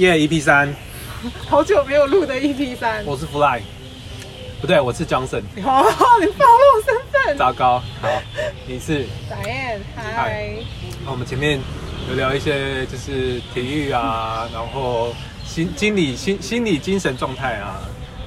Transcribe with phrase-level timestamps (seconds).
[0.00, 0.74] 耶，EP 三，
[1.46, 3.04] 好久没有录的 EP 三。
[3.04, 3.60] 我是 Fly，
[4.58, 5.42] 不对，我是 Johnson。
[5.62, 5.84] 哦，
[6.18, 7.36] 你暴露身份。
[7.36, 8.08] 糟糕，好，
[8.66, 9.04] 你是。
[9.28, 10.54] Diane，嗨。
[11.04, 11.60] 那我们前面
[12.08, 15.14] 有聊一些就是体育啊， 然后
[15.44, 17.82] 心心理心心理精神状态啊，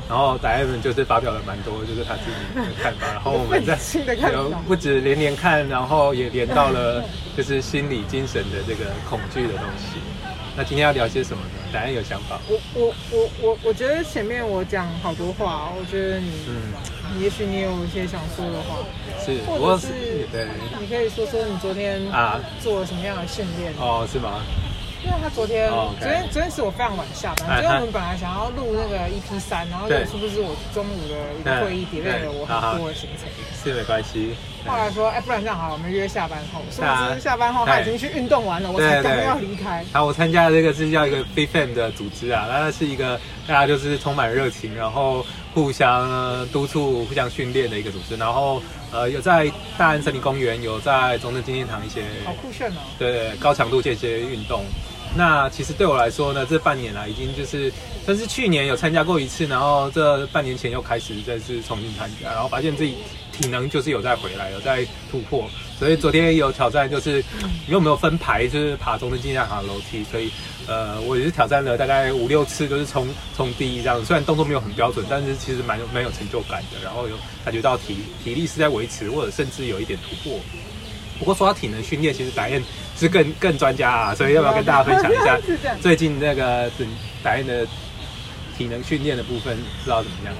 [0.08, 3.80] 然后 Diane 就是发表了蛮多就是他自己的看法， 然后我们在
[4.32, 7.04] 有不止连连看，然后也连到了
[7.36, 9.98] 就是心理精神的这个恐惧的东西。
[10.56, 11.63] 那今天要聊些什么呢？
[11.74, 12.40] 大家有想法？
[12.48, 18.78] 我我我我我觉得前面我讲好多话，我觉得你，嗯，也许你有一些想说的话，
[19.26, 19.88] 是，或者是
[20.32, 20.48] 对，
[20.80, 22.40] 你可以说说你昨天啊。
[22.62, 23.74] 做了什么样的训练？
[23.80, 24.44] 哦，是吗？
[25.04, 25.68] 因为他昨天，
[26.00, 33.28] 昨天昨天是我非常晚下班，昨天我们本来想要录那个 EP 三，然后就是不是我中午的一个会议 delay 了我很多的行程，
[33.64, 34.36] 是没关系。
[34.66, 36.62] 后来说，哎，不然这样好，我们约下班后。
[36.72, 39.84] 是下班后他已经去运动完了，我才刚刚要离开。
[39.92, 48.16] 好，我参加的这个是叫一个 Big Fan 的组织啊，那是一个大家就是充满热情，然后互相督促、互相训练的一个组织。
[48.16, 52.80] 然后呃，有在大安森林公园，有在中正纪念堂一些，好酷炫哦。
[52.98, 54.64] 对，高强度间歇运动。
[55.16, 57.72] 那其实对我来说呢，这半年来已经就是，
[58.04, 62.98] 但是去年有参加过一次，然后这半年前又开始再次重新参加，然后发现自己
[63.34, 65.50] 体能就是有在回来，有在突破。
[65.78, 67.18] 所以昨天有挑战，就是
[67.68, 70.32] 因为我们有分排，就是爬中正纪念堂楼梯，所以
[70.66, 74.06] 呃，我也是挑战了大概五六次，都是冲冲第一这样。
[74.06, 80.40] 虽然动作没有很标准，但是其实蛮有蛮有成就感的，然后有感觉到体体力是在维持，或者甚至有一点突破。
[81.20, 82.64] 不过说到体能训练，其实白燕
[82.98, 85.38] 是更更 专家啊，所以要不要跟大家分享一下
[85.82, 86.72] 最近那个
[87.22, 87.68] 白燕的
[88.58, 90.34] 体能训练的部分，不知道怎么样？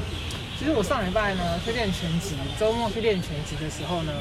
[0.58, 4.14] 其实我上礼拜呢去练拳击，周末去练拳击的时候呢，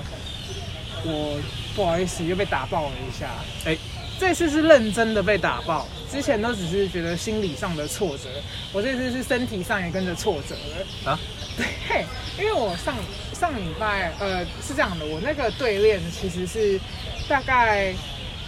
[1.04, 1.40] 我
[1.76, 3.30] 不好意思又被打爆了一下。
[3.64, 3.76] 哎，
[4.18, 8.28] 这次是认真的被打爆，之前都只是觉得心理上的挫折，
[8.72, 11.18] 我这次是身体上也跟着挫折了啊。
[11.56, 12.04] 对，
[12.38, 12.96] 因为我上
[13.32, 16.80] 上礼拜呃是这样的，我那个队练其实是
[17.28, 17.94] 大概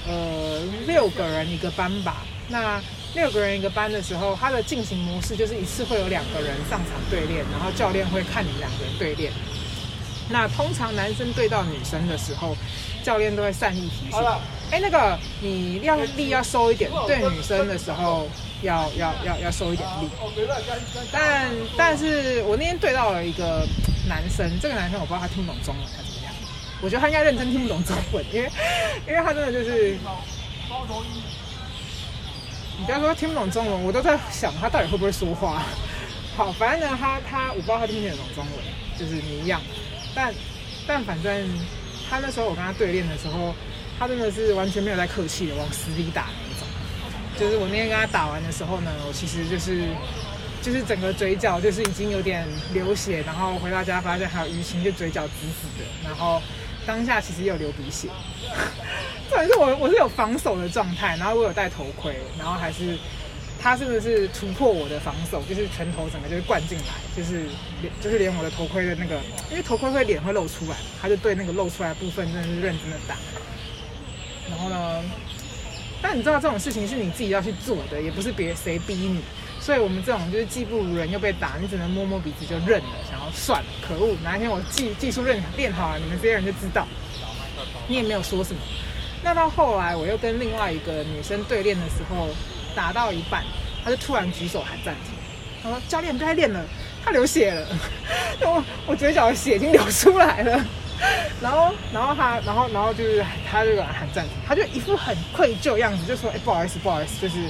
[0.06, 2.24] 呃六个人一个班吧。
[2.48, 2.80] 那
[3.14, 9.32] 六个人一个班的时候，它的进行模式就是一次会有两个人上场对练，然后教练会看你两个人对练。
[10.28, 12.56] 那通常男生对到女生的时候，
[13.02, 14.20] 教练都会善意提醒：
[14.70, 18.28] 哎，那个你要力要收一点，对女生的时候。
[18.62, 20.08] 要要要要收一点力，
[21.12, 23.68] 但但是我那天对到了一个
[24.08, 26.32] 男生，这个男生我不知道他听不懂中文还是怎么样，
[26.80, 28.50] 我觉得他应该认真听不懂中文，因为
[29.06, 29.98] 因为他真的就是，
[32.84, 35.62] 不要说他听不懂中文，我都在想他到底会不会说话。
[36.36, 38.54] 好，反正呢，他他我不知道他听不听得懂中文，
[38.98, 39.60] 就是你一样，
[40.14, 40.34] 但
[40.86, 41.48] 但反正
[42.10, 43.54] 他那时候我跟他对练的时候，
[43.98, 46.68] 他真的是完全没有在客气的往死里打那种。
[47.38, 49.88] 就是我那天跟他打完的时候呢，我其实就是
[50.60, 56.42] 就是整个嘴角就是已经有点流血，然后回到家发现还有淤青，就嘴角紫紫的，然后
[56.86, 58.08] 当下其实也有流鼻血。
[59.30, 62.96] 重点是我我是有防守的状态，然后我有戴头盔，然后还是
[63.60, 67.46] 他是不是突破我的防守，就是拳头整个就是灌进来，就是
[67.80, 69.18] 连就是连我的头盔的那个，
[69.50, 73.16] 因为头盔会脸会露出来，他就对那个露出来部分真的是认真的打。
[74.50, 75.02] 然后呢？
[76.02, 79.20] 但你知道这种事情是你自己要去做的，也不是别谁逼你，
[79.64, 84.14] 所以我们这种就是技不如人又被打，你只能摸摸鼻子就认了，想要算了，可恶！
[84.22, 86.86] 哪一天我技技术练练好了，你们这些人就知道。
[87.88, 88.60] 你也没有说什么。
[89.22, 92.28] 那到后来我又跟另外一个女生对练的时候，
[92.76, 93.42] 打到一半，
[93.82, 95.14] 她就突然举手喊暂停，
[95.62, 96.62] 她说：“教练不要练了，
[97.02, 97.66] 她流血了。
[98.44, 100.62] ”我我嘴角的血已经流出来了。
[101.40, 107.48] 然后，然后他，然后，然后就是他这个喊暂停，他就一副很愧疚样子，就说：“哎，不好意思，不好意思，就是，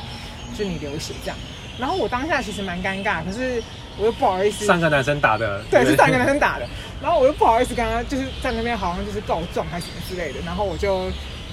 [0.57, 1.37] 就你流血这样。”
[1.79, 3.63] 然后我当下其实蛮尴尬，可是
[3.99, 4.65] 我又不好意思。
[4.65, 6.67] 上个男生打的，对，是上个男生打的。
[7.03, 10.41] 然后我又不好意思跟他，就是在那边好像就是告状还是什么之类的。
[10.47, 11.11] 然后我就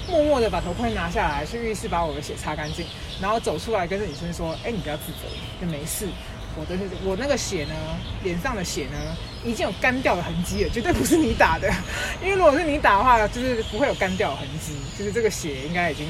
[0.08, 2.86] 默默的把头盔拿下来，去浴室把我的血擦干净，
[3.20, 5.28] 然后走出来跟着女生说：“哎，你不要自责，
[5.60, 6.06] 就没事。”
[6.54, 7.74] 我的我那个血呢，
[8.22, 11.66] 脸上的血呢，已经有干掉的痕迹了，绝对不是你打的。
[12.22, 16.06] 因为如果是你打的话，就是不会有干掉的痕迹，就是这个血应该已经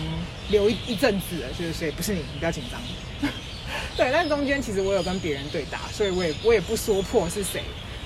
[0.48, 2.80] 流一一阵子了，就是所以不是你，你不要紧张。
[3.96, 7.62] 对，但中间其实我有跟别人对打，所以我也我也不说破是谁，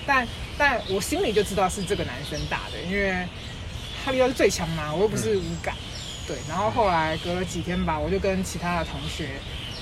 [0.06, 0.26] 但
[0.58, 3.26] 但我心里就知道是这个男生打的，因为
[4.04, 5.74] 他力道是最强嘛，我又不是无感。
[6.26, 9.28] 对，然后后来隔了几天吧，我就跟其他的同学。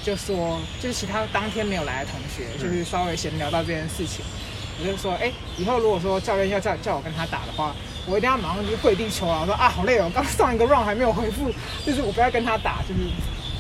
[0.05, 4.23] 就说，就是其他当天没有来的同学，就是稍微闲聊到这件事情，
[4.79, 7.75] 我就说，哎，以后如果说教练要叫叫我跟他打的话，
[8.05, 11.51] 我一定要马上就跪地求饶，我说啊，好累哦，刚上一个 round 还没有回复，
[11.87, 13.01] 就是我不要跟他打，就是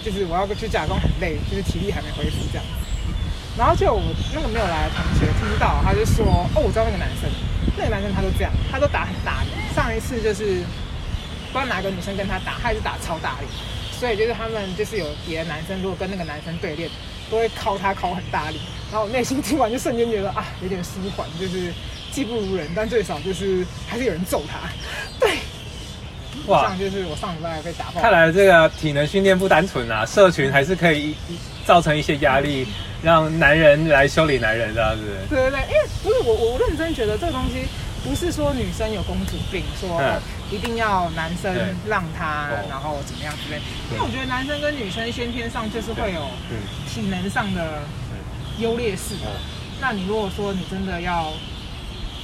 [0.04, 2.64] 就是我要去假装很累，就是体力还没恢复这样。
[3.56, 4.02] 然后就我
[4.34, 7.30] 那个没有来的同学听到，他就说：“哦，我知道那个男生，
[7.78, 9.48] 那个男生他都这样，他都打很大力。
[9.74, 10.60] 上一次就是
[11.52, 13.46] 不知道哪个女生跟他打，他也是打超大力。
[13.92, 16.90] 所以就是他们就是有别的男生，如果跟那个男生对练，
[17.30, 18.60] 都会敲他敲很大力。
[18.90, 21.72] 然后我内心听完就瞬间觉得啊，有点舒缓，就是
[22.10, 24.68] 技不如人，但最少就是还是有人揍他。
[25.18, 25.38] 对，
[26.46, 28.00] 哇，这样就是我上礼拜被打爆。
[28.00, 31.14] 看来这个体能训练不单纯啊，社群还是可以
[31.64, 32.66] 造成一些压力。
[33.04, 35.02] 让男人来修理男人，这样子。
[35.28, 37.68] 对对对，因为不是我，我认真觉得这个东西
[38.02, 40.00] 不是说女生有公主病，说
[40.50, 41.54] 一定要男生
[41.86, 43.60] 让她，然后怎么样之类。
[43.92, 46.30] 因为我觉得男生跟女生先天上就是会有
[46.88, 47.82] 体能上的
[48.58, 49.16] 优劣势。
[49.82, 51.30] 那你如果说你真的要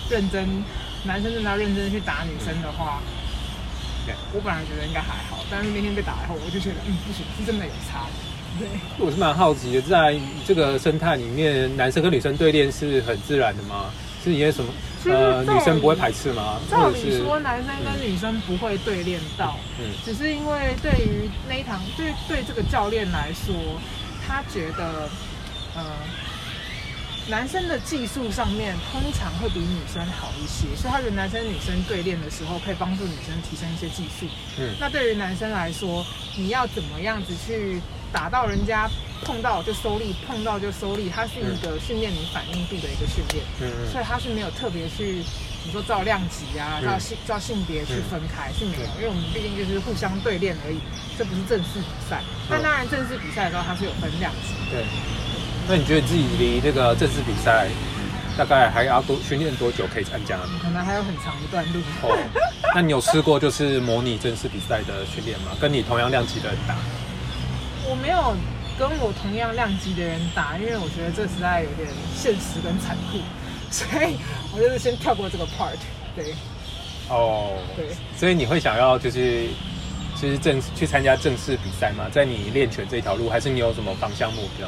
[0.09, 0.65] 认真，
[1.05, 3.03] 男生真的要认真去打女生的话，
[4.33, 8.07] 我本来觉得应该还好，但是那天被打以后，我就觉得嗯不行，是真的有差。
[8.59, 8.67] 对，
[8.99, 13.91] 我是蛮好奇的，在这个生态里面，男生跟女生对练是很自然的吗？
[14.23, 14.73] 是因为什么？
[15.07, 16.61] 呃，女生不会排斥吗？
[16.71, 23.55] 照理说，男生跟女生不会对练到，嗯，只是因为对于那一堂，对对这个教练来说，
[24.27, 25.09] 他觉得，
[25.75, 25.85] 呃。
[27.31, 34.27] 男生的技术上面通常会比女生好一些，所以他觉得男生女生对练的时候可以帮助女生提升一些技术。
[34.59, 36.05] 嗯，那对于男生来说，
[36.37, 37.81] 你要怎么样子去
[38.13, 38.91] 打到人家
[39.23, 43.45] 碰到就收力，碰到就收力，它是一个训练你反应度的一个训练。
[43.61, 45.23] 嗯，所以他是没有特别去
[45.65, 50.81] 你说照量级啊，照性照性别去分开是没有，因为我们毕竟就是互相对练而已，
[51.17, 52.23] 这不是正式比赛。
[52.51, 54.59] 但当然正式比赛的时候，它是有分量级。
[54.69, 54.85] 对。
[55.71, 57.69] 那你觉得自己离这个正式比赛
[58.37, 60.37] 大概还要多训练多久可以参加？
[60.61, 61.79] 可能还有很长一段路。
[62.03, 62.19] 哦，
[62.75, 65.53] 那你有试过就是模拟正式比赛的训练吗？
[65.61, 66.75] 跟你同样量级的人打？
[67.89, 68.35] 我没有
[68.77, 73.21] 跟我同样量级的人打，因为我觉得这实在有点现实跟残酷，
[73.71, 74.17] 所以
[74.53, 75.79] 我就是先跳过这个 part。
[76.17, 76.35] 对。
[77.09, 77.57] 哦。
[77.77, 77.87] 对。
[78.19, 79.47] 所以你会想要就是
[80.21, 82.07] 就是正去参加正式比赛吗？
[82.11, 84.67] 在你练拳这条路，还是你有什么方向目标？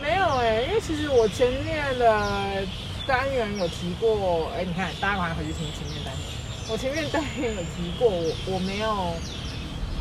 [0.00, 2.66] 没有哎、欸，因为其实我前面的
[3.06, 6.22] 单元有提过，哎、欸，你看，大家赶快回去听前面单元。
[6.68, 9.14] 我前面单元有提过，我我没有，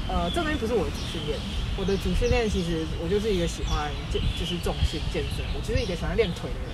[0.08, 1.40] 呃，这东西不是我的主训练。
[1.78, 5.46] 我的主训练其实我就是一个喜欢健，就是重训健身。
[5.54, 6.74] 我就是一个喜欢练腿的人，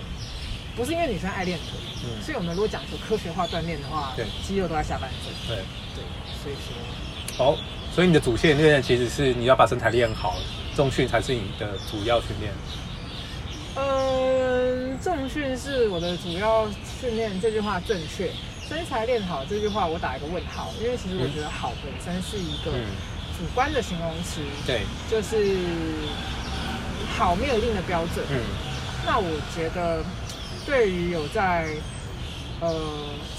[0.76, 1.80] 不是因为女生爱练腿。
[2.04, 2.24] 嗯。
[2.24, 5.32] 所以我们如果讲求科学化锻炼的话，对，肌肉都在下半身。
[5.48, 5.64] 对
[5.96, 6.04] 对，
[6.42, 6.74] 所以说。
[7.36, 7.58] 好，
[7.94, 10.38] 所以你的主线练其实是你要把身材练好，
[10.76, 12.54] 重训才是你的主要训练。
[13.76, 16.68] 嗯，重训是我的主要
[17.02, 18.30] 训练，这句话正确。
[18.70, 22.72] 身材练好这句话，我打一个问号，因为其实我觉得好本身是一个
[23.38, 24.42] 主观的形容词。
[24.66, 25.58] 对，就是
[27.18, 28.26] 好没有一定的标准。
[28.30, 28.40] 嗯，
[29.06, 30.04] 那我觉得
[30.66, 31.68] 对于有在
[32.62, 32.74] 呃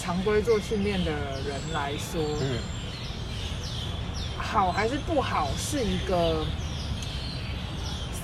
[0.00, 2.58] 常规做训练的人来说，嗯，
[4.36, 6.44] 好还是不好是一个。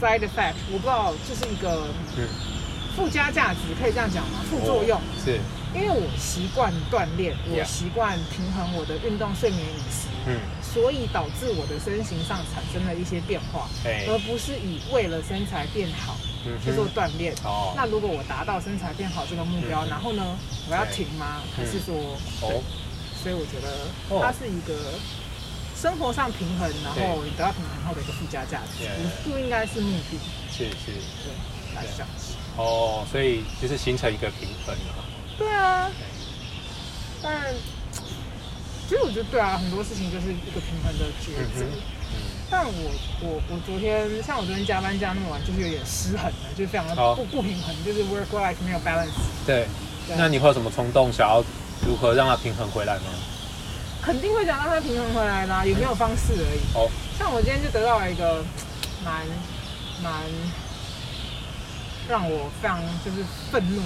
[0.00, 1.88] Side effect，我不知道，这是一个
[2.96, 4.40] 附加价值，可以这样讲吗？
[4.48, 5.38] 副作用、哦、是，
[5.74, 16.16] 因为我习惯锻炼，我习惯平衡我的运动、睡眠、饮食，嗯，所以导致我的身形上产生了一些变化，欸、而不是以为了身材变好
[16.64, 17.34] 去做锻炼。
[17.44, 20.24] 哦，那如果我达到身材变好这个目标，嗯、然后呢，
[20.70, 21.42] 我要停吗？
[21.54, 21.94] 还是说，
[22.40, 22.62] 哦，
[23.22, 23.68] 所以我觉得
[24.18, 24.96] 它是一个。
[25.80, 28.84] 生活上平衡，然后你得到平衡后的一个附加价值，
[29.24, 30.18] 不不应该是目的。
[30.52, 30.92] 是是，
[31.24, 31.32] 对，
[31.74, 32.06] 来想。
[32.58, 35.04] 哦，所以就是形成一个平衡了。
[35.38, 35.90] 对啊，
[37.22, 37.54] 但
[38.86, 41.64] 其实我觉得对啊，很多事情就是一个平衡的抉择。
[42.50, 42.72] 但我
[43.22, 49.16] 我我昨天像我昨天加班加那么晚，就是有点失衡了，就是非常的不不平衡，就是 work life 没有 balance。
[49.46, 49.66] 对，
[50.18, 51.42] 那你会有什么冲动，想要
[51.86, 53.04] 如何让它平衡回来吗？
[54.02, 56.60] 肯定会想让他平衡回来啦，有没有方式而已。
[56.74, 56.88] 哦，
[57.18, 58.42] 像我今天就得到了一个
[59.04, 59.26] 蛮
[60.02, 60.12] 蛮
[62.08, 63.82] 让我非常就是愤怒。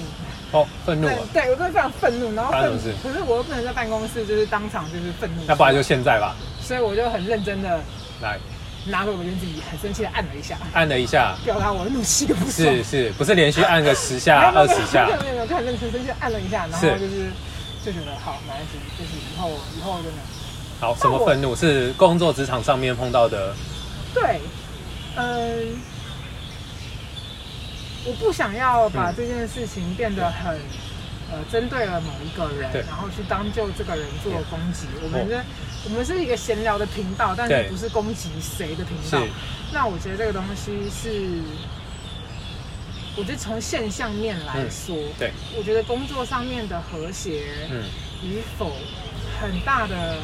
[0.51, 1.07] 哦，愤怒。
[1.33, 2.51] 对，我真的非常愤怒，然后。
[2.51, 5.43] 可是我又不能在办公室就是当场就是愤怒。
[5.47, 6.35] 那不然就现在吧。
[6.61, 7.79] 所以我就很认真的
[8.21, 8.39] 来
[8.87, 15.05] 拿回我自己很生气的按了一下，按了一下，表达我的怒气不是是，不是连续按个十下、 二十下？
[15.05, 17.29] 没有没有没有，就很认真生气按了一下，然后就是。
[17.85, 20.17] 就觉得好，没关系，就是以后以后真的
[20.79, 20.95] 好。
[20.95, 21.55] 什么愤怒？
[21.55, 23.53] 是工作职场上面碰到的？
[24.11, 24.41] 对，
[25.15, 25.77] 嗯，
[28.07, 30.59] 我不想要把这件事情变得很
[31.31, 34.87] 呃针对了某一个人，然后去当就这个人做攻击。
[35.03, 35.39] 我们这
[35.83, 39.21] 我们是一个闲聊的频道，但是不是攻击谁的频道。
[39.71, 41.39] 那我觉得这个东西是，
[43.17, 47.67] 我觉得从现象面来说，对，我觉得工作上面的和谐
[48.21, 48.73] 与否，
[49.39, 50.17] 很大的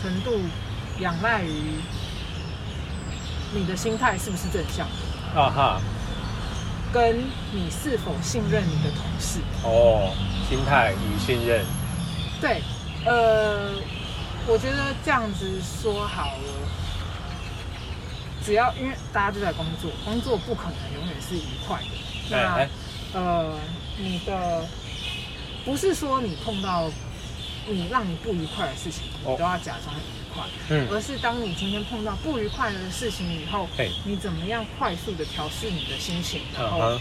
[0.00, 0.38] 程度
[1.00, 1.80] 仰赖于
[3.54, 5.80] 你的心态是不是正向的啊哈。
[6.92, 7.18] 跟
[7.52, 10.14] 你是否信任你的同事哦，
[10.48, 11.64] 心态与信任。
[12.40, 12.62] 对，
[13.04, 13.74] 呃，
[14.46, 16.68] 我觉得这样子说好了，
[18.42, 21.88] 只要因为大家都在工作，工作不可能永远是愉快的。
[22.30, 22.68] 那
[23.14, 23.54] 呃，
[23.98, 24.66] 你的
[25.64, 26.90] 不是说你碰到
[27.66, 29.94] 你让你不愉快的事情，你都要假装。
[30.68, 33.90] 嗯，而是当你今天碰到不愉快的事情以后，嘿。
[34.04, 37.00] 你怎么样快速的调试你的心情，然后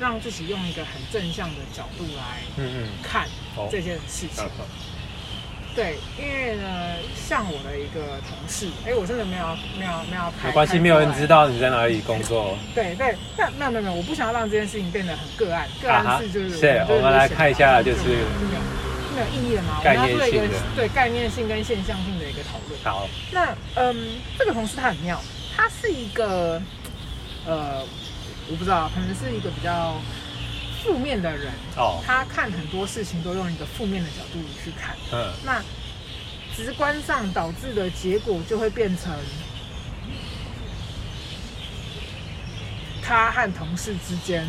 [0.00, 2.42] 让自己用一个很正向的角度来
[3.04, 3.28] 看
[3.70, 4.44] 这件事情。
[5.76, 9.46] 对，因为呢，像我的一个同事，哎，我真的没有
[9.78, 12.56] 没有没有拍，没关系，没有人知道你在哪里工作。
[12.74, 16.58] 对对，但没有没有没有，我不想要让这件事情变得很个案，个案是就是。
[16.58, 18.24] 是，我们来看一下，就是。
[19.16, 19.80] 没有意义的吗？
[19.82, 20.42] 我们要做一个
[20.74, 22.78] 对概念性跟现象性的一个讨论。
[22.84, 23.96] 好，那嗯，
[24.38, 25.18] 这个同事他很妙，
[25.56, 26.60] 他是一个
[27.46, 27.82] 呃，
[28.50, 29.94] 我不知道，可能是一个比较
[30.82, 32.02] 负面的人哦。
[32.06, 35.62] 他看很多事情都用一个负面的角度去看，嗯，那
[36.54, 39.12] 直观上导致的结果就会变成
[43.02, 44.46] 他和同事之间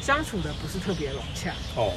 [0.00, 1.92] 相处的不是特别融洽哦。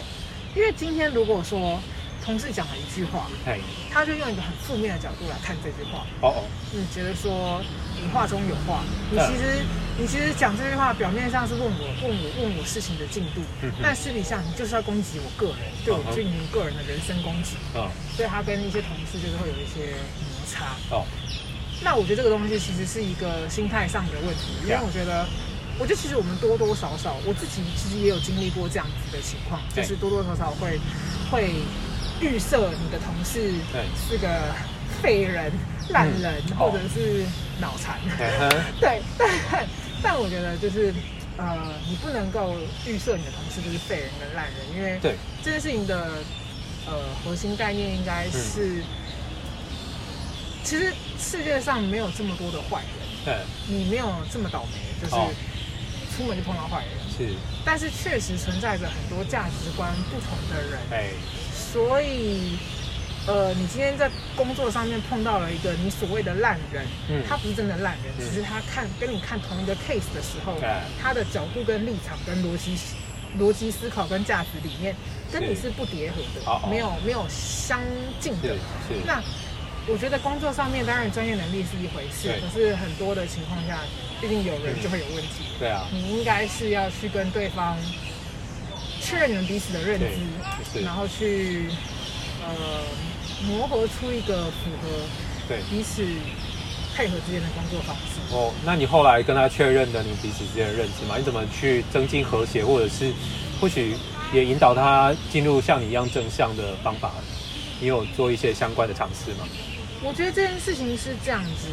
[0.56, 1.80] 因为今天如果说
[2.24, 3.60] 同事讲了一句话，嘿
[3.92, 6.06] 他就用一个很负面的角度来看这句话。
[6.22, 7.62] 哦哦，你觉得说
[8.00, 9.68] 你话中有话，你其实、嗯、
[10.00, 17.58] 你其实讲这句话表面上是问我问我问我事情的进度，嗯、但私底下你就是要攻击我个人，对我进行个人的人身攻击。
[17.76, 20.74] 嗯，所以他跟一些同事就是会有一些摩擦。
[20.96, 21.06] 哦，
[21.84, 25.28] 那我觉得这个东西其实是一个心态上的问题，因为我觉得。
[25.80, 30.80] 我觉得其实我们多多少少，我自己其实也有经历过这样子的情况，就是多多少少会
[31.32, 31.50] 会
[32.24, 33.54] 预设你的同事
[34.10, 34.28] 是个
[35.02, 35.52] 废人、
[35.90, 37.26] 烂人，或者是
[37.60, 38.00] 脑残。
[38.80, 39.02] 对，
[39.52, 39.68] 但
[40.02, 40.94] 但我觉得就是
[41.38, 42.56] 呃，你不能够
[42.88, 45.16] 预设你的同事就是废人跟烂人，因为对。
[45.44, 46.24] 这件事情的
[46.86, 48.82] 呃核心概念应该是，
[50.64, 53.38] 其实世界上没有这么多的坏人，对，
[53.68, 55.16] 你没有这么倒霉，就是。
[56.16, 57.34] 出门就碰到坏人，是，
[57.66, 61.10] 但是确实存在着很多价值观不同的人，哎，
[61.74, 62.56] 所以，
[63.26, 70.56] 呃，你今天在工作上面碰到了一个你所谓的烂人，嗯，他不是真的烂人，只是他看跟你看同一个 case 的时候，
[71.02, 72.78] 他的角度跟立场跟逻辑
[73.40, 74.96] 逻辑思考跟价值理念
[75.32, 75.72] 跟你是。
[75.72, 77.82] 不叠合的，没有没有相
[78.20, 78.56] 近的，
[79.08, 79.20] 那
[79.88, 83.80] 我觉得工作上面当然专业能力是一回事，可是很多的情况下。
[84.22, 87.78] 毕竟有人就会有问题，对啊，你应该是要去跟对方
[89.04, 91.70] 确认你们彼此的认知，然后去
[92.42, 92.50] 呃
[93.46, 94.88] 磨合出一个符合
[95.48, 96.02] 对彼此
[96.96, 98.34] 配合之间的工作方式。
[98.34, 101.18] 哦，那你后来跟他确认的你们彼此之间的认知嘛？
[101.18, 103.12] 你怎么去增进和谐，或者是
[103.60, 103.96] 或许
[104.32, 107.12] 也引导他进入像你一样正向的方法？
[107.82, 109.46] 你有做一些相关的尝试吗？
[110.02, 111.68] 我觉得这件事情是这样子。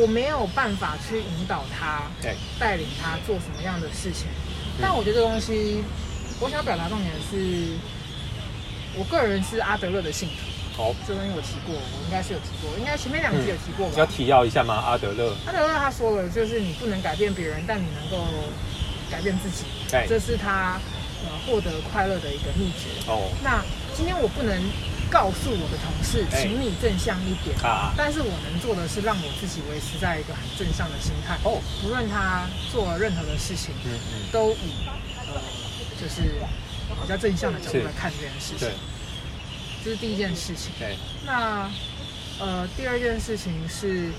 [0.00, 2.02] 我没有办法去引导他，
[2.60, 4.28] 带领他做什么样的事情。
[4.78, 5.82] 但我觉得这东西，
[6.38, 7.72] 我想表达重点是，
[8.98, 10.34] 我个人是阿德勒的信徒。
[10.76, 13.94] 好，这东西我提过，我应该是有提过，应该前面两集有提过吧？
[13.96, 14.74] 要提要一下吗？
[14.74, 18.26] 阿德勒，阿德勒他说了，就是你不能改变别人，但你能够
[19.10, 19.64] 改变自己。
[20.08, 20.80] 这是他
[21.24, 22.88] 呃获得快乐的一个秘诀。
[23.06, 24.60] 哦，那今天我不能。
[25.10, 27.58] 告诉我的同事，请你正向一点。
[27.64, 27.92] 啊！
[27.96, 31.36] 但是我能做的是让我自己维持在一个很正向的心态。
[31.42, 34.86] 哦，不论他做了任何的事情，嗯嗯，都以
[35.26, 35.42] 呃，
[36.00, 36.38] 就是
[37.02, 38.58] 比较正向的角度来看这件事情。
[38.58, 38.72] 对，
[39.84, 40.70] 这是第一件事情。
[40.78, 41.68] 对，那
[42.38, 44.12] 呃，第二件事情是，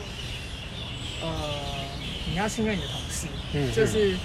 [1.22, 1.30] 呃，
[2.30, 3.28] 你要信任你的同事。
[3.54, 4.18] 嗯，就是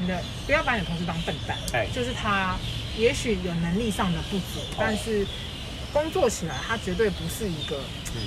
[0.00, 1.58] 你的不要把你的同事当笨蛋。
[1.72, 2.56] 哎，就是他
[2.96, 5.26] 也许有能力上的不足，但是。
[5.92, 7.76] 工作起来，它绝对不是一个，
[8.14, 8.22] 嗯，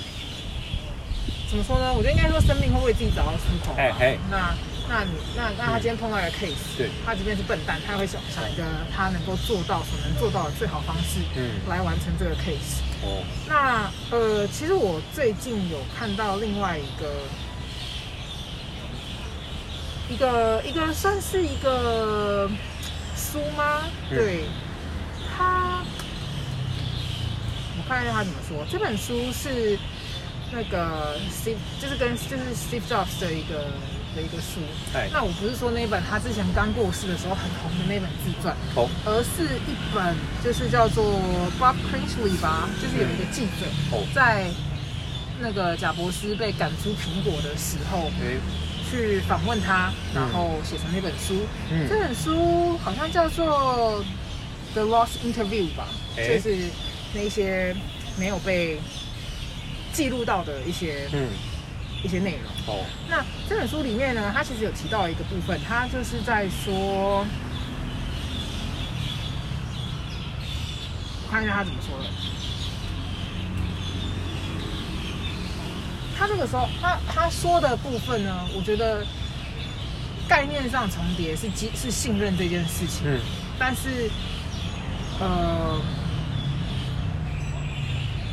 [1.50, 1.92] 怎么说呢？
[1.92, 3.74] 我觉得应该说，生命会为自己找到出口。
[3.76, 4.54] 哎哎，那
[4.88, 8.62] 那你那那他今天碰到一个 case，对，他即便是笨蛋，他会想想一个
[8.94, 12.80] 他能够做到所能做到的最好方式，嗯，来完成这个 case。
[13.02, 17.10] 哦，那呃，其实我最近有看到另外一个
[20.08, 22.48] 一个一个算是一个。
[23.18, 23.80] 书吗？
[24.10, 24.44] 嗯、对，
[25.26, 25.82] 他，
[27.86, 28.66] 我看一下他怎么说。
[28.68, 29.78] 这本书是
[30.50, 33.70] 那个 Steve，就是跟就是 Steve Jobs 的一个
[34.16, 34.58] 的一个书。
[34.92, 41.04] 哎，那我不是说那本他之前刚过世的时候很红的那本自传，哦，而是一本就是叫做
[41.60, 43.70] Bob Prinsley 吧，就是有一个记者
[44.12, 44.50] 在
[45.38, 48.10] 那个贾博斯被赶出苹果的时候。
[48.88, 51.44] 去访问他，然后写成那本书。
[51.72, 54.00] 嗯，这本书好像叫做
[54.74, 56.56] 《The Lost Interview》吧，欸、就是
[57.16, 57.74] 那些
[58.18, 58.78] 没有被
[59.92, 61.28] 记录到的一些嗯
[62.04, 62.74] 一些内容。
[62.74, 67.26] 哦，那这本书里面呢，他其实有提到一个部分，他就是在说，
[71.24, 72.04] 我看一下他怎么说的。
[76.18, 79.04] 他这个时候，他他说的部分呢，我觉得
[80.26, 83.20] 概念上重叠是基是信任这件事情，嗯，
[83.58, 84.10] 但是
[85.20, 85.78] 呃，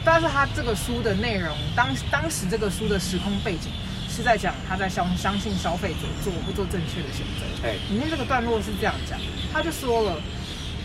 [0.05, 3.71] 但是他这个书的内容，当当时这个书的时空背景
[4.09, 9.19] 是在讲他在相相信消费者做不做正确的选择，哎，里面这个段落是这样讲，
[9.51, 10.21] 他就说了，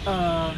[0.05, 0.55] 呃。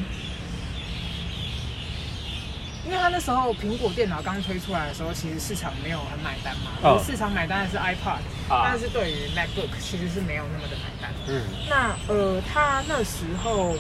[2.82, 6.70] 因为他那时候苹果电脑刚推出来的时候，其实市场没有很买单嘛。
[6.82, 7.00] 哦。
[7.06, 11.12] 市场买单的是 iPad，啊，但是对于 MacBook 其实是没有那么的买单。
[11.28, 11.42] 嗯。
[11.68, 13.76] 那呃，他那时候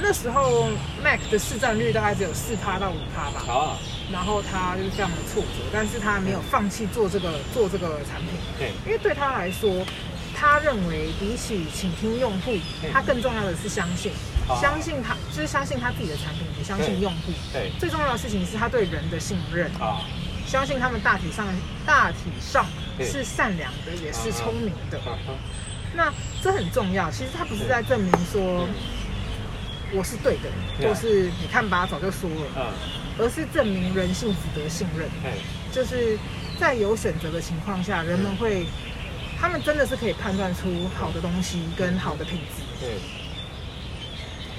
[0.00, 0.68] 那时候
[1.02, 3.52] Mac 的市占率大概只有四趴到五趴吧。
[3.52, 3.78] 啊。
[4.10, 8.30] 然后他就是非常的挫折，但是他没有放弃做这个做这个产品。
[8.58, 8.72] 对。
[8.86, 9.84] 因为对他来说，
[10.34, 12.56] 他认为比起倾听用户，
[12.92, 14.12] 他更重要的是相信。
[14.62, 17.32] 相信他，就是相信他自己的产品，也相信用户。
[17.52, 20.00] 对，最重要的事情是他对人的信任啊，
[20.46, 21.46] 相信他们大体上
[21.84, 22.64] 大体上
[22.98, 24.98] 是善良的，也是聪明的。
[25.94, 26.10] 那
[26.42, 27.10] 这很重要。
[27.10, 28.66] 其实他不是在证明说
[29.92, 30.50] 我是对的，
[30.86, 32.72] 或是你看吧，早就说了，
[33.18, 35.08] 而是证明人性值得信任。
[35.72, 36.18] 就是
[36.58, 38.66] 在有选择的情况下，人们会，
[39.38, 42.62] 他们真的是可以判断出好的东西跟好的品质。
[42.80, 42.90] 对。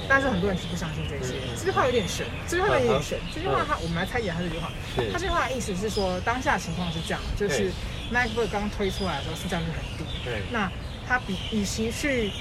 [0.08, 1.36] 但是很多人是不相信这些。
[1.56, 3.20] 这句话有点玄，这句话有点玄。
[3.32, 4.72] 这句话他，我们来拆解他这句话。
[5.12, 7.72] 他这句话的意思是说，当下情况是这样，就是
[8.12, 10.12] MacBook 刚推出来的时候市占率很低。
[10.26, 10.42] 对。
[10.52, 10.72] 那
[11.08, 12.32] 他比与其去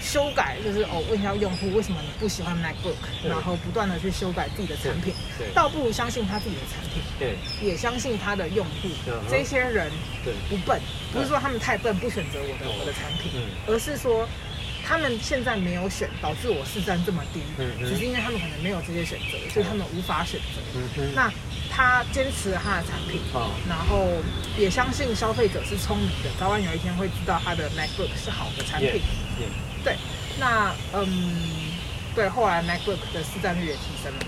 [0.00, 5.14] 修改，就是哦问一下用户为什么你不喜欢 MacBook，然后不断的去修改自己的产品，
[5.54, 7.02] 倒不如相信他自己的产品。
[7.18, 7.36] 对。
[7.60, 8.88] 也相信他的用户，
[9.28, 9.90] 这些人
[10.48, 10.80] 不笨，
[11.12, 13.30] 不是说他们太笨不选择我的我的产品，
[13.66, 14.28] 而是说。
[14.88, 17.42] 他们现在没有选，导致我市占这么低，
[17.80, 21.02] 只是因为他们可能没有这些选择，所以他们无法选择。
[21.12, 21.28] 那
[21.68, 24.06] 他坚持了他的产品，哦，然后
[24.56, 29.02] 也相信消费者是聪明的，早晚有一天会知道他的 MacBook 是好的产品。
[29.86, 29.94] 对，
[30.40, 31.06] 那嗯，
[32.12, 34.18] 对，后来 MacBook 的市占率也提升了。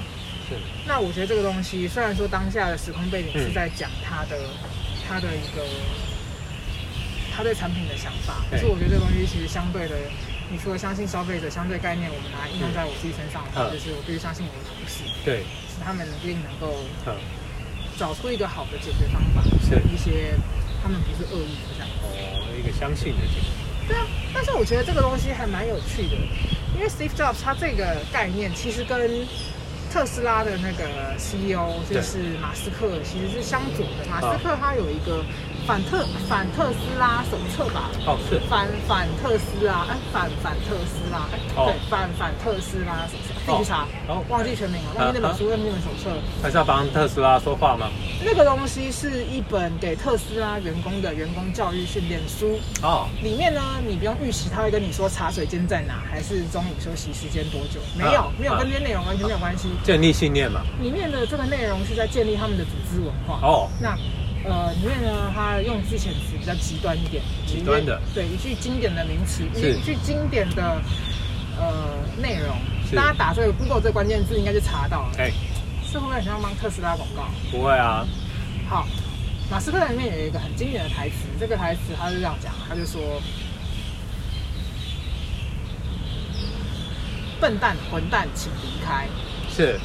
[0.49, 0.55] 是，
[0.87, 4.55] 那我觉得这个东西虽然说当下的时空背景是在讲它的、嗯、
[5.09, 5.67] 他的一个
[7.35, 9.97] 他对产品的想法，可是我觉得这个东西其实相对的。
[10.49, 16.73] 你除了相信消费者相对概念，我们拿应用在我自己身上的话，就是我必须相信我的同事，对，使他们一定能够
[17.99, 20.33] 找出一个好的解决方法，是一些
[20.81, 21.89] 他们不是恶意的这样。
[22.01, 23.68] 哦，一个相信的解决。
[23.89, 26.17] 对啊，但是我觉得这个东西还蛮有趣的，
[26.77, 29.27] 因为 Steve Jobs 他这个概念其实跟
[29.91, 34.07] 特斯拉的那个 CEO 就是马斯克其实是相左的。
[34.11, 35.25] 马斯克他有一个。
[35.69, 37.91] 反特反特斯拉手册吧？
[38.07, 46.09] 哦，是反反特斯拉，哎，反反特斯拉，哎，对，反反特斯拉手册，自己查，哦，忘记全名了，忘记那本书，忘记那本手册。
[46.43, 47.91] 还是要帮特斯拉说话吗？
[48.25, 52.59] 那个东西是一本给特斯拉员工的员工教育训练书。
[52.81, 57.79] 哦，里面呢，你不用预习，他会跟你说茶水间在哪，还是中午休息时间多久？
[57.95, 59.69] 没有，没有跟这些内容完全没有关系。
[59.85, 60.63] 建立信念嘛。
[60.81, 63.47] 里面的这个内容是在建立他们的组织文化。
[63.47, 63.95] 哦，那。
[64.49, 70.81] 呃，里面呢，它用字遣词比较极端一点，极端的，对，一句经典的名词，一句经典的
[71.59, 72.57] 呃内容，
[72.97, 75.13] 大家打这个 Google 这个关键字，应该就查到了。
[75.19, 75.31] 哎，
[75.85, 77.25] 是会不会很像帮特斯拉广告？
[77.51, 78.07] 不会啊。
[78.71, 78.89] 好，
[79.51, 83.21] 马斯克里面有一个很经典的台词，这个台词他是这样讲，他就说
[87.39, 89.07] ：“笨蛋，混蛋，请离开。”
[89.55, 89.79] 是，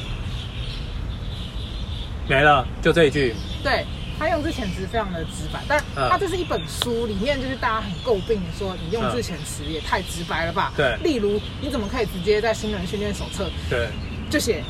[2.26, 3.34] 没了，就这一句。
[3.62, 3.84] 对。
[4.18, 10.72] 他用字遣词非常的直白，但他这是一本书，里面就是大家很诟病说，你用字遣词也太直白了吧？
[10.76, 13.88] 对，例如你怎么可以直接在新人训练手册对
[14.30, 14.62] 就写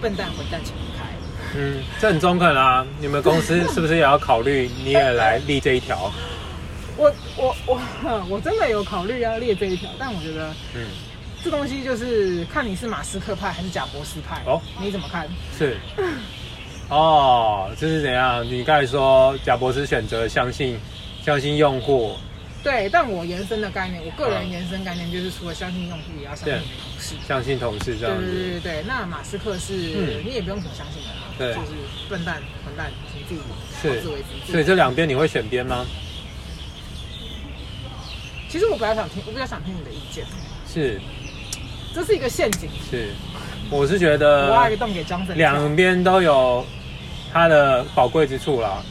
[0.00, 1.04] 笨蛋混蛋请离开？
[1.54, 2.86] 嗯，这很中肯啊！
[3.00, 6.10] 你们公司是不是也要考虑你也来立这一条？
[6.96, 7.80] 我我我
[8.30, 10.86] 我真的有考虑要列这一条，但我觉得，嗯，
[11.42, 15.26] 这东西就是看你是马斯克派还是贾伯斯派哦，你怎么看？
[15.58, 15.76] 是，
[16.92, 18.46] 哦，这是怎样？
[18.46, 20.78] 你刚才说贾博士选择相信
[21.24, 22.14] 相信用户。
[22.62, 28.26] 对，但我延伸的概念，我个人延伸概念就是，除了相信用户，也要相信同事，相信同事这样子。
[28.26, 31.72] 对对对对，那马斯克是，嗯、你也不用怎么相信的啦，对，就是
[32.10, 34.52] 笨蛋，混蛋，你自己好自为之。
[34.52, 35.86] 所以这两边你会选边吗？
[38.50, 40.26] 其实我比较想听，我比较想听你的意见。
[40.70, 41.00] 是，
[41.94, 42.68] 这是一个陷阱。
[42.88, 43.08] 是，
[43.70, 46.64] 我是觉得挖一个洞给张震，两边都有
[47.32, 48.82] 它的宝贵之处啦。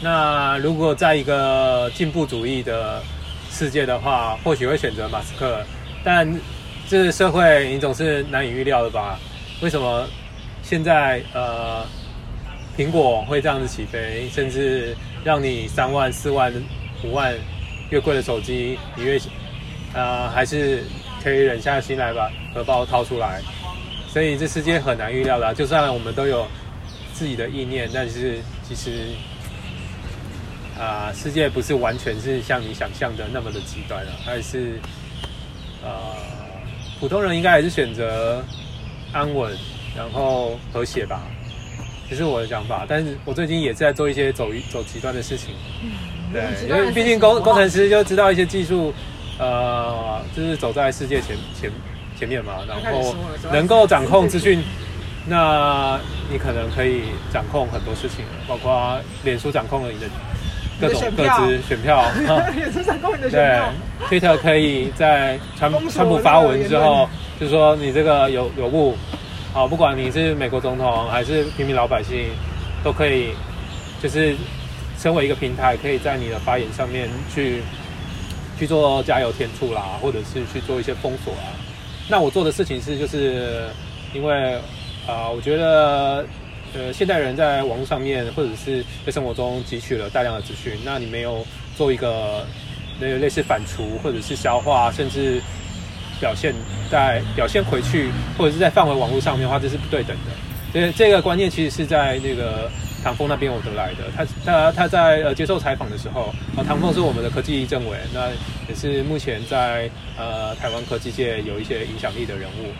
[0.00, 3.02] 那如果在一个进步主义的
[3.50, 5.62] 世界的话，或许会选择马斯克，
[6.02, 6.28] 但
[6.88, 9.18] 这社会你总是难以预料的吧？
[9.60, 10.04] 为什么
[10.62, 11.84] 现在呃
[12.76, 16.52] 苹果会这样子起飞，甚至让你三万、四万、
[17.04, 17.34] 五万
[17.90, 19.20] 越贵的手机，你越
[19.94, 20.82] 呃还是
[21.22, 23.40] 可以忍下心来把荷包掏出来？
[24.08, 26.46] 所以这世界很难预料的，就算我们都有
[27.12, 29.08] 自己的意念，但是其实。
[30.74, 34.80] 啊、呃，世界不是完全是像你想象的那么的极端了，还是
[35.84, 35.90] 呃，
[36.98, 38.42] 普通人应该还是选择
[39.12, 39.56] 安稳，
[39.94, 41.22] 然后和谐吧，
[42.08, 42.86] 这是我的想法。
[42.88, 45.54] 但是我最近也是在做一些走走极端的事情，
[46.32, 48.92] 对，因为毕竟工工程师就知道一些技术，
[49.38, 51.70] 呃，就是走在世界前前
[52.18, 53.14] 前面嘛，然后
[53.52, 54.60] 能够掌控资讯，
[55.26, 55.98] 那
[56.30, 60.06] 你可能可以掌控很多事情，包括脸书掌控了你的。
[60.80, 62.02] 各种各自 选票，
[63.30, 63.60] 对
[64.08, 67.08] ，Twitter 可以在川川普发文之后，
[67.38, 68.96] 就说你这个有有误，
[69.52, 72.30] 好，不管你是美国总统还是平民老百姓，
[72.82, 73.28] 都可以，
[74.02, 74.34] 就是
[74.98, 77.62] 身为一个平台，可以在你的发言上面去
[78.58, 81.46] 去做加油添醋啦，或者是去做一些封锁啊。
[82.08, 83.68] 那我做的事情是，就是
[84.12, 84.58] 因为
[85.06, 86.24] 啊、我觉得。
[86.74, 92.46] 呃，现代人在网络上面，或者是在生活中汲取了大量的资讯，那你没有做一个
[92.98, 95.38] 那个类似反刍，或者是消化，甚至
[96.18, 96.54] 表现
[96.90, 100.32] 在表现回去，或者是在放回网络上面的话，这是不对等的。
[100.72, 102.70] 所以这个观念其实是在那个
[103.04, 104.04] 唐风那边我得来的。
[104.16, 108.30] 他他他在呃接受采访的时候，啊，唐风是我们的科技政委，那
[108.66, 112.72] 也是目前在呃台湾科技界有一些影响力的人物。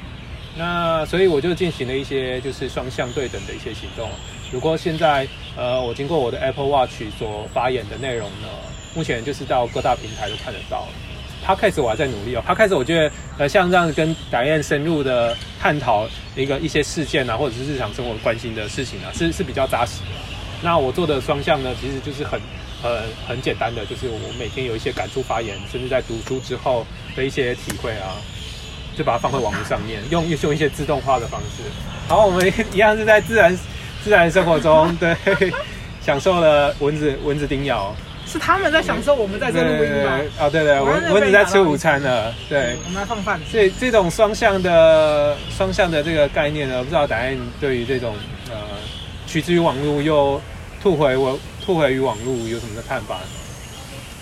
[0.57, 4.11] 那所以我就进行了一些就是双向对等的一些行动。
[4.53, 8.49] 如果现在呃我经过我的 Apple Watch 所发言的内容呢，
[8.95, 10.87] 目前就是到各大平台都看得到。
[11.45, 12.45] Podcast 我还在努力哦。
[12.47, 20.11] Podcast 我觉得呃像这样跟 Diane 深入的探讨一个一些事件啊，或者是日常生活关心的事情啊，是是比较扎实的。
[20.63, 22.39] 那我做的双向呢，其实就是很
[22.83, 22.93] 很
[23.27, 26.87] 很简单的，就是我每天有一些感触发言，甚至在读书之后
[27.17, 28.15] 的一些体会啊。
[28.97, 31.63] 就把它放回网络上面，用用一些自动化的方式。
[32.09, 33.59] 好，我们一样是在自然
[34.05, 35.17] 自然生活中， 对，
[36.05, 37.95] 享受了蚊子蚊子叮咬。
[38.25, 40.19] 是他们在享受，我们在这录音吗？
[40.39, 42.33] 哦，对对，蚊蚊子在吃午餐了。
[42.49, 43.39] 对，我们来放饭。
[43.51, 48.15] 所以这种双向的双向的这个概念呢，不知道答案对于这种
[48.49, 48.57] 呃
[49.27, 50.41] 取之于网络又
[50.83, 53.19] 吐回我吐回于网络有什么的看法？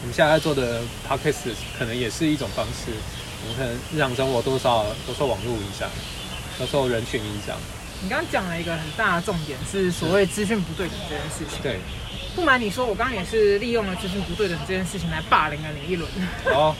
[0.02, 2.90] 我们现在做的 podcast 可能也是一种方式。
[3.42, 5.88] 我们可能日常生活多少都受网络影响，
[6.58, 7.56] 都受人群影响。
[8.02, 11.62] 你刚刚讲了一个很大的重点，是所谓资讯不对等这件事情。
[11.62, 11.78] 对，
[12.34, 16.10] 不瞒你说，我刚刚也是利用了资讯不对等这件事情来霸凌了你一轮。
[16.46, 16.74] 哦，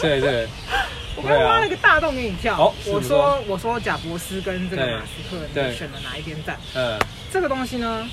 [0.00, 0.48] 对对。
[1.16, 2.56] 我刚刚挖了一个大洞给你跳。
[2.58, 6.58] 哦，我说我说贾伯斯跟这个马斯克，你选了哪一边站？
[6.74, 6.98] 嗯，
[7.30, 8.08] 这个东西呢，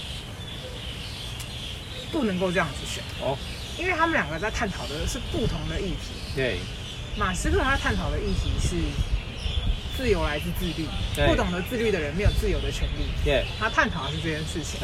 [2.12, 3.02] 不能够这样子选。
[3.22, 3.38] 哦，
[3.80, 6.36] 因为他们两个在探讨的是不同的议题。
[6.36, 6.60] 对。
[7.18, 8.76] 马斯克他探讨的议题是
[9.98, 10.88] 自由来自自律，
[11.28, 13.06] 不懂得自律的人没有自由的权利。
[13.24, 14.80] 对，他探讨的是这件事情。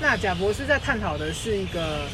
[0.00, 2.06] 那贾博士在探讨的是一个，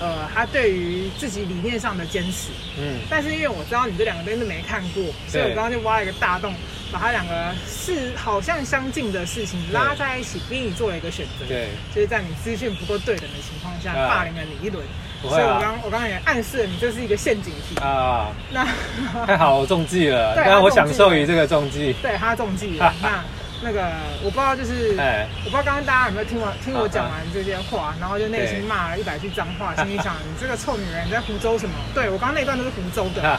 [0.00, 2.48] 呃，他对于自己理念上的坚持。
[2.78, 6.54] 嗯，但是因为我知道你这两个东西都没看过，所以我刚刚就挖了一个大洞，
[6.90, 11.44] 把他两个是好像相近的事情拉在一起，逼你做了一个选择。
[11.46, 14.82] 对，就是在你资讯不够对等的情况下，霸凌了你一轮。
[15.28, 18.28] 啊、所以我刚我刚刚也暗示了你，这是一个陷阱题啊。
[18.52, 18.66] 那
[19.26, 20.34] 太好，我中计了。
[20.38, 21.94] 对，我享受于这个中计。
[22.02, 22.92] 对，他中计了。
[23.02, 23.24] 那
[23.64, 23.92] 那个
[24.24, 24.96] 我不知道，就是
[25.44, 31.74] 我不知道刚刚大家有没有听完听我讲完这些话，然后就内心骂了一百句脏话，心里想你这个臭女人你在胡诌什么？
[31.94, 33.38] 对，我刚刚那段都是胡诌的。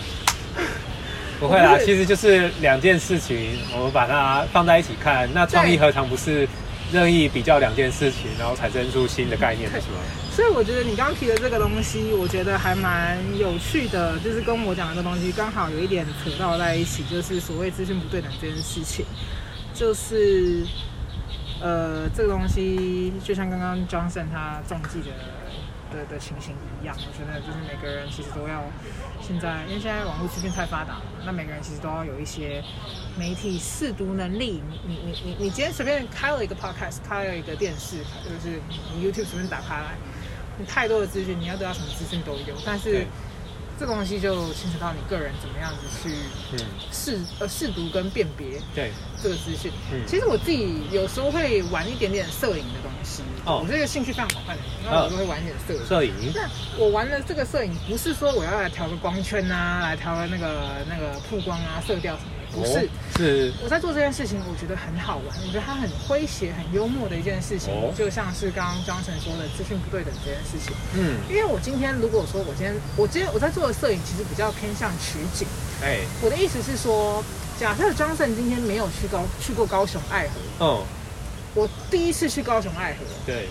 [1.39, 6.47] 不会啦，其实就是两件事情，我们把它放在一起看，那创意何尝不是
[6.93, 9.97] 任意比较两件事情，然后产生出新的概念，是吗？
[10.31, 19.05] 所以我觉得你刚刚提的这个东西，我觉得还蛮有趣的，就是跟我讲的这个东西刚好有一点扯到在一起，就是所谓资讯不对等这件事情，
[19.73, 20.63] 就是
[21.59, 25.15] 呃，这个东西就像刚刚 Johnson 他中计的。
[25.93, 28.63] 的的情形一样，我觉得就是每个人其实都要
[29.21, 32.63] 现在，因为现在网络资讯太发达了，那每个人其实都要有一些
[33.17, 34.63] 媒体试读能力。
[34.87, 38.59] 你你你你今天随便开了一个 podcast，开了一个电视，就是
[38.93, 39.95] 你 YouTube 随便打开来，
[40.57, 43.05] 你太多的资讯，你要得到什么资讯都有，但是。
[43.83, 46.15] 这个东西就牵扯到你个人怎么样子去
[46.89, 49.69] 试、嗯、呃试读跟辨别对这个资讯。
[49.91, 53.23] 嗯，其实我自己有时候会玩一点点摄影的东西。
[53.45, 55.85] 哦，我这个兴趣非常广泛的，那我就会玩一点摄影。
[55.85, 56.13] 摄影。
[56.33, 60.47] 那我玩的这个摄影，不是说我要来调个光圈啊，来调个那个
[60.87, 62.32] 那个曝光啊、色调什么的。
[62.53, 62.87] 不是，
[63.17, 70.75] 是我在做这件事情，我觉得很好玩，我觉得它很诙谐、很幽默的一件事情，就像是刚刚 Johnson 说的资讯不对等这件事情。
[70.93, 75.47] 嗯，因为我今天如果说我今天我今天我在做的摄影，其实比较偏向取景。
[75.81, 77.23] 哎，我的意思是说，
[77.59, 80.85] 假设 Johnson 今天没有去高去过高雄爱河，哦，
[81.55, 83.47] 我第一次去高雄爱河，对，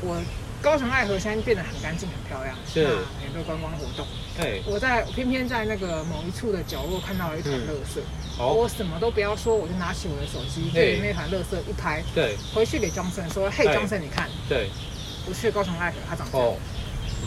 [0.00, 0.16] 我。
[0.62, 2.84] 高雄爱河现在变得很干净、很漂亮，是
[3.22, 4.04] 很多观光活动。
[4.38, 8.00] 对，我在偏偏在那个某一处的角落看到了一团垃圾，
[8.38, 14.68] 我什么都不要说，我就拿起我的手机对那团垃圾一拍，对，回去给 Johnson 说：“嘿，Johnson，你看，对，
[15.26, 16.52] 我去高雄爱河，它长这样。”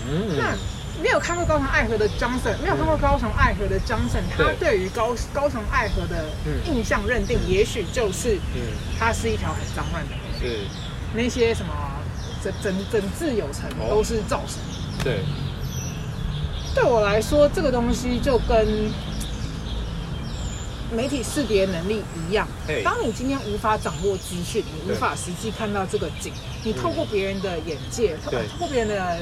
[0.07, 0.55] 嗯，那
[1.01, 6.25] 没有看过高雄爱河的 Johnson，没有看过高雄爱河的 Johnson，他对于高高雄爱河的
[6.65, 8.61] 印象认定，也许就是，嗯，
[8.99, 10.13] 它是一条很脏乱的。
[10.13, 10.59] 河，是。
[11.13, 11.73] 那些什么。
[12.41, 14.59] 整整整治有成都是造神。
[15.03, 15.19] 对，
[16.79, 18.89] 对我来说，这个东西就跟
[20.89, 22.47] 媒体识别能力一样。
[22.85, 26.31] 当你今天无法掌握资讯，你无法实际看到这个景，
[26.63, 29.19] 你透过别人的眼界，透过别人的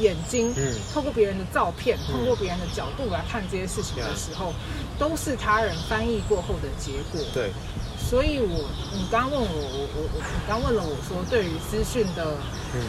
[0.00, 0.52] 眼睛，
[0.92, 4.52] 透过别人的照片，透过别人的角度来看这些事情的时候，
[4.98, 7.24] 都是他人翻译过后的结果。
[7.32, 7.52] 对。
[7.96, 12.36] 所以我，我你刚刚问我，我我我，你刚问了我说，对于资讯的，
[12.74, 12.82] 嗯，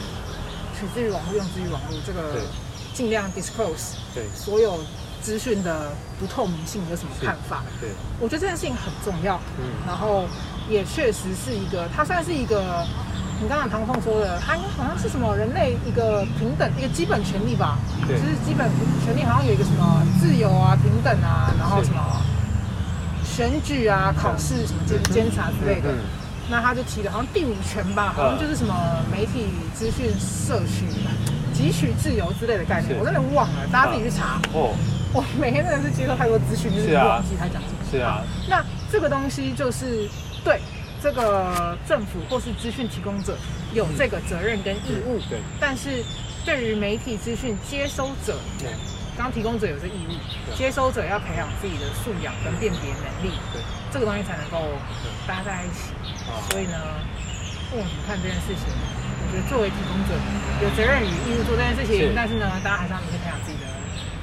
[0.73, 2.41] 取自于网络，用之于网络，这个
[2.97, 4.79] 尽量 disclose，对，所有
[5.21, 7.61] 资讯的不透明性有什么看法？
[7.79, 10.25] 对，我觉得这件事情很重要，嗯，然后
[10.67, 12.83] 也确实是一个，它算是一个，
[13.39, 17.77] 你刚刚唐凤说的，它应该好像是什么人类一个平等一个基本权利吧？
[18.07, 18.67] 对，就是基本
[19.05, 22.01] 权利好像有一个什么自由啊、平等啊，然后什么。
[23.23, 25.93] 选举啊，考试什么监监察之类的，
[26.49, 28.73] 那他就提了，好像第五权吧，好像就是什么
[29.11, 30.87] 媒体资讯社群
[31.57, 34.39] 汲取自由之类的概念，我真的忘了，大家自己去查。
[34.53, 34.75] 哦，
[35.13, 37.77] 我每天真的是接受太多资讯，就是忘记他讲什么。
[37.89, 40.07] 是啊，那这个东西就是
[40.43, 40.61] 对
[41.01, 43.35] 这个政府或是资讯提供者
[43.73, 46.03] 有这个责任跟义务，对，但是
[46.45, 48.37] 对于媒体资讯接收者。
[49.17, 53.59] 刚提供者有这义务，接收者要培养自己的素养跟辨别能力，对，
[53.91, 54.77] 这个东西才能够
[55.25, 55.89] 搭在一起。
[56.51, 56.77] 所以呢，
[57.73, 58.69] 问我怎么看这件事情？
[59.49, 60.13] 作为提供者
[60.61, 63.65] 有责任与义务做这件事情，但是呢，大家还是要努力培养自己的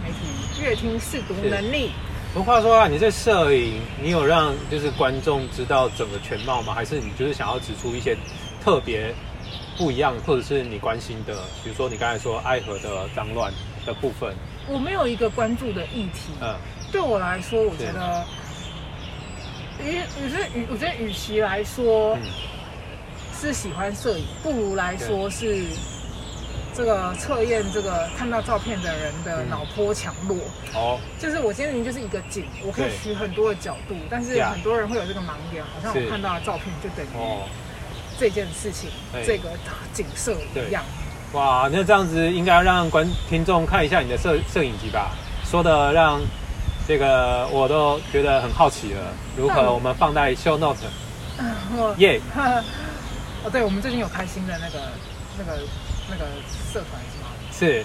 [0.03, 1.93] 媒体阅听试读能力。
[2.33, 6.75] 不话说啊，你这摄影，你有让就是观众知道整个全貌吗？
[6.75, 8.17] 还是你就是想要指出一些
[8.61, 9.15] 特别
[9.79, 13.53] 不一样，或者是你关心的，比如说你刚才说爱河的脏乱
[13.87, 14.35] 的部分？
[14.67, 16.33] 我没有一个关注的议题。
[16.41, 16.57] 嗯，
[16.91, 18.25] 对我来说，我觉得，
[19.81, 22.19] 与与是与我觉得，与其来说
[23.45, 25.67] 是喜欢摄影，不如来说是
[26.75, 30.39] 这个测验这个看到照片的人的脑波强弱。
[30.73, 37.09] 哦，就是我今天明明就是一个景，我可以取很多的角度，但是很多人会有这个盲点，好像我看到的照片就等于
[38.19, 38.89] 这件事情
[39.27, 39.51] 这个
[39.93, 40.35] 景色
[40.67, 40.83] 一样。
[41.35, 45.11] 哇，那这样子应该让观听众看一下你的摄摄影集吧，
[45.45, 46.19] 说的让
[46.89, 49.13] 这个我都觉得很好奇了。
[49.37, 50.79] 如何我们放在 show note？
[51.99, 52.19] 耶！
[53.45, 54.81] 哦，对，我们最近有开新的那个
[55.39, 55.61] 那个
[56.11, 56.25] 那个
[56.73, 57.29] 社团是吗？
[57.53, 57.85] 是，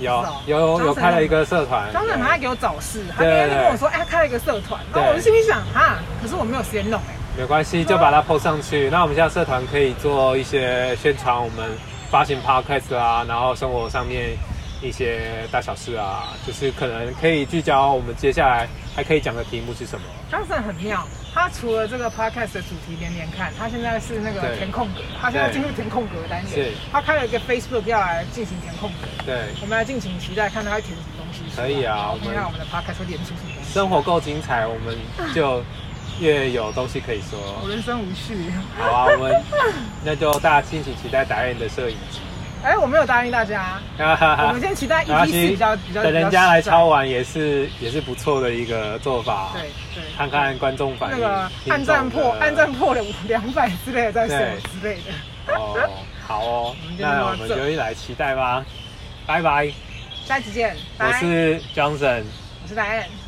[0.00, 1.92] 有有有开了一个社团。
[1.92, 7.14] 张总很爱给我找事，他今天就跟我说，哎，他开了一个社团，然后我就心里想，哈，可是我没有时间弄哎。
[7.38, 8.90] 没关系，就把它 po 上去。
[8.90, 11.70] 那我们现在社团可以做一些宣传，我们。
[12.08, 14.38] 发行 podcast 啊，然后生活上面
[14.80, 20.06] 一些大小事啊，就是可能可以聚焦我们接下来还可以讲的题目是什么。
[20.30, 21.04] Johnson 很妙，
[21.36, 26.50] 他除了这个 podcast 的主题连连看，他现在是那个填空格，他现在进入填空格的单元。
[26.50, 29.06] 是，他开了一个 Facebook 要来进行填空格。
[29.26, 31.42] 对，我们来敬请期待，看他会填什么东西。
[31.54, 33.70] 可以啊，我们让我们的 podcast 会连出什么东西。
[33.70, 34.96] 生活够精彩，我们
[35.34, 35.62] 就
[36.20, 37.38] 越有东西可以说。
[37.62, 38.50] 我人生无趣。
[38.78, 39.42] 好啊，我们
[40.02, 42.20] 那就大家敬请期待达人的摄影集。
[42.66, 43.78] 哎、欸，我没有答应大家。
[43.96, 46.02] 我们先期待 EP4 比较比较。
[46.02, 49.52] 等人家来抄完也是也是不错的一个做法。
[49.54, 49.62] 对
[49.94, 50.02] 对。
[50.18, 51.20] 看看观众反应。
[51.20, 55.54] 那个暗战破暗战破了两百之类的再说之类的。
[55.54, 55.88] 哦，
[56.26, 58.64] 好哦，那我们就一起来期待吧。
[59.24, 59.72] 拜拜，
[60.24, 60.76] 下期见。
[60.98, 62.24] 我是 Johnson，
[62.64, 63.25] 我是 Diane。